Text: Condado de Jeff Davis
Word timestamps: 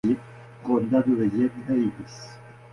Condado 0.63 1.15
de 1.15 1.29
Jeff 1.29 1.53
Davis 1.67 2.35